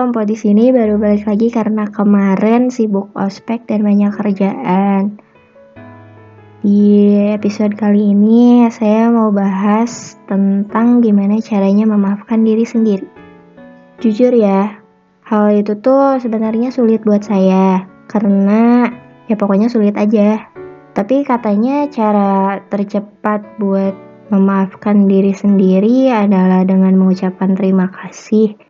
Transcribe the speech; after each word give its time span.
Empo 0.00 0.24
di 0.24 0.32
sini 0.32 0.72
baru 0.72 0.96
balik 0.96 1.28
lagi 1.28 1.52
karena 1.52 1.84
kemarin 1.92 2.72
sibuk 2.72 3.12
ospek 3.12 3.68
dan 3.68 3.84
banyak 3.84 4.08
kerjaan. 4.16 5.20
Di 6.64 7.20
episode 7.36 7.76
kali 7.76 8.16
ini 8.16 8.64
saya 8.72 9.12
mau 9.12 9.28
bahas 9.28 10.16
tentang 10.24 11.04
gimana 11.04 11.36
caranya 11.44 11.84
memaafkan 11.84 12.40
diri 12.40 12.64
sendiri. 12.64 13.04
Jujur 14.00 14.32
ya, 14.32 14.80
hal 15.28 15.44
itu 15.52 15.76
tuh 15.76 16.16
sebenarnya 16.16 16.72
sulit 16.72 17.04
buat 17.04 17.20
saya 17.20 17.84
karena 18.08 18.88
ya 19.28 19.36
pokoknya 19.36 19.68
sulit 19.68 20.00
aja. 20.00 20.48
Tapi 20.96 21.28
katanya 21.28 21.92
cara 21.92 22.64
tercepat 22.72 23.44
buat 23.60 23.92
memaafkan 24.32 25.04
diri 25.04 25.36
sendiri 25.36 26.08
adalah 26.08 26.64
dengan 26.64 26.96
mengucapkan 26.96 27.52
terima 27.52 27.92
kasih 27.92 28.69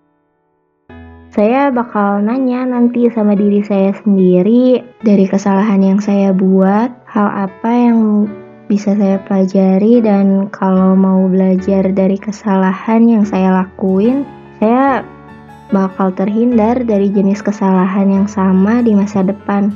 saya 1.31 1.71
bakal 1.71 2.19
nanya 2.19 2.67
nanti 2.67 3.07
sama 3.15 3.39
diri 3.39 3.63
saya 3.63 3.95
sendiri 4.03 4.83
dari 5.07 5.31
kesalahan 5.31 5.79
yang 5.79 6.03
saya 6.03 6.35
buat, 6.35 6.91
hal 7.07 7.29
apa 7.47 7.71
yang 7.71 8.27
bisa 8.67 8.99
saya 8.99 9.23
pelajari 9.23 10.03
dan 10.03 10.51
kalau 10.51 10.99
mau 10.99 11.31
belajar 11.31 11.87
dari 11.95 12.19
kesalahan 12.19 13.07
yang 13.07 13.23
saya 13.23 13.63
lakuin, 13.63 14.27
saya 14.59 15.07
bakal 15.71 16.11
terhindar 16.11 16.83
dari 16.83 17.07
jenis 17.15 17.47
kesalahan 17.47 18.11
yang 18.11 18.27
sama 18.27 18.83
di 18.83 18.99
masa 18.99 19.23
depan. 19.23 19.71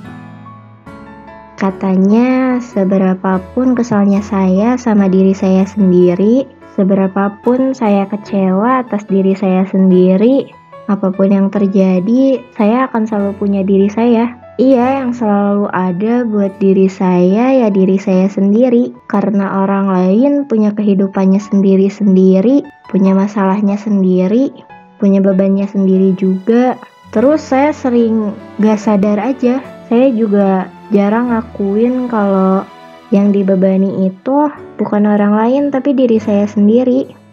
Katanya, 1.54 2.58
seberapapun 2.58 3.78
kesalnya 3.78 4.18
saya 4.26 4.74
sama 4.74 5.06
diri 5.06 5.30
saya 5.30 5.62
sendiri, 5.70 6.50
seberapapun 6.74 7.78
saya 7.78 8.10
kecewa 8.10 8.82
atas 8.82 9.06
diri 9.06 9.38
saya 9.38 9.62
sendiri, 9.70 10.50
Apa 10.84 11.08
pun 11.08 11.32
yang 11.32 11.48
terjadi, 11.48 12.44
saya 12.52 12.88
akan 12.88 13.08
selalu 13.08 13.32
punya 13.40 13.62
diri 13.64 13.88
saya. 13.88 14.36
Iya, 14.54 15.02
yang 15.02 15.10
selalu 15.10 15.66
ada 15.74 16.22
buat 16.22 16.62
diri 16.62 16.86
saya 16.86 17.50
ya 17.58 17.68
diri 17.74 17.98
saya 17.98 18.30
sendiri. 18.30 18.94
Karena 19.10 19.64
orang 19.64 19.90
lain 19.90 20.32
punya 20.46 20.70
kehidupannya 20.76 21.42
sendiri-sendiri, 21.42 22.62
punya 22.86 23.16
masalahnya 23.16 23.74
sendiri, 23.74 24.54
punya 25.02 25.18
bebannya 25.24 25.66
sendiri 25.66 26.14
juga. 26.14 26.78
Terus 27.10 27.42
saya 27.42 27.74
sering 27.74 28.30
gak 28.62 28.78
sadar 28.78 29.18
aja, 29.18 29.58
saya 29.90 30.06
juga 30.12 30.70
jarang 30.94 31.34
ngakuin 31.34 32.06
kalau 32.06 32.62
yang 33.10 33.30
dibebani 33.30 34.10
itu 34.10 34.50
bukan 34.78 35.06
orang 35.06 35.34
lain 35.34 35.62
tapi 35.74 35.94
diri 35.94 36.18
saya 36.22 36.46
sendiri. 36.46 37.23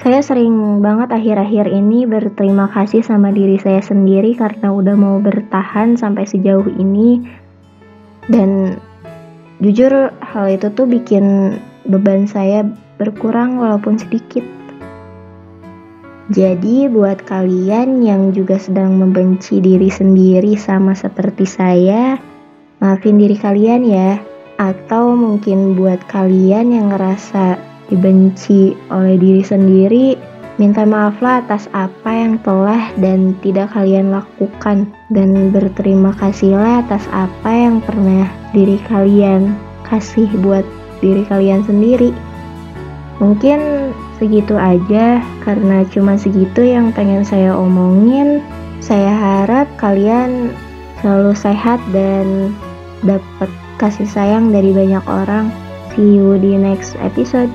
Saya 0.00 0.24
sering 0.24 0.80
banget 0.80 1.12
akhir-akhir 1.12 1.76
ini 1.76 2.08
berterima 2.08 2.72
kasih 2.72 3.04
sama 3.04 3.28
diri 3.36 3.60
saya 3.60 3.84
sendiri 3.84 4.32
karena 4.32 4.72
udah 4.72 4.96
mau 4.96 5.20
bertahan 5.20 5.92
sampai 6.00 6.24
sejauh 6.24 6.64
ini. 6.72 7.20
Dan 8.24 8.80
jujur 9.60 10.08
hal 10.24 10.46
itu 10.48 10.72
tuh 10.72 10.88
bikin 10.88 11.52
beban 11.84 12.24
saya 12.24 12.64
berkurang 12.96 13.60
walaupun 13.60 14.00
sedikit. 14.00 14.40
Jadi 16.32 16.88
buat 16.88 17.20
kalian 17.28 18.00
yang 18.00 18.32
juga 18.32 18.56
sedang 18.56 18.96
membenci 18.96 19.60
diri 19.60 19.92
sendiri 19.92 20.56
sama 20.56 20.96
seperti 20.96 21.44
saya, 21.44 22.16
maafin 22.80 23.20
diri 23.20 23.36
kalian 23.36 23.84
ya. 23.84 24.16
Atau 24.56 25.12
mungkin 25.12 25.76
buat 25.76 26.00
kalian 26.08 26.72
yang 26.72 26.88
ngerasa 26.88 27.69
dibenci 27.90 28.72
oleh 28.88 29.18
diri 29.18 29.42
sendiri, 29.42 30.06
minta 30.56 30.86
maaflah 30.86 31.42
atas 31.42 31.66
apa 31.74 32.08
yang 32.08 32.38
telah 32.46 32.94
dan 32.96 33.34
tidak 33.42 33.74
kalian 33.74 34.14
lakukan 34.14 34.86
dan 35.10 35.50
berterima 35.50 36.14
kasihlah 36.16 36.86
atas 36.86 37.04
apa 37.10 37.50
yang 37.50 37.82
pernah 37.82 38.30
diri 38.54 38.78
kalian 38.86 39.52
kasih 39.88 40.30
buat 40.40 40.62
diri 41.02 41.26
kalian 41.26 41.66
sendiri. 41.66 42.14
Mungkin 43.18 43.92
segitu 44.16 44.56
aja 44.56 45.20
karena 45.44 45.84
cuma 45.92 46.16
segitu 46.16 46.64
yang 46.64 46.92
pengen 46.94 47.26
saya 47.26 47.52
omongin. 47.52 48.40
Saya 48.80 49.12
harap 49.12 49.68
kalian 49.76 50.56
selalu 51.04 51.36
sehat 51.36 51.80
dan 51.92 52.52
dapat 53.04 53.48
kasih 53.76 54.08
sayang 54.08 54.52
dari 54.52 54.72
banyak 54.72 55.04
orang. 55.04 55.52
See 55.92 56.16
you 56.16 56.40
di 56.40 56.56
next 56.56 56.96
episode. 57.00 57.52